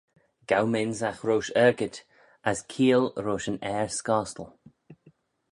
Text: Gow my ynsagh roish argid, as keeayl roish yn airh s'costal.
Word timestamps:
Gow 0.51 0.65
my 0.71 0.79
ynsagh 0.85 1.21
roish 1.27 1.51
argid, 1.65 1.95
as 2.51 2.59
keeayl 2.71 3.05
roish 3.25 3.47
yn 3.51 3.63
airh 3.71 3.91
s'costal. 3.99 4.49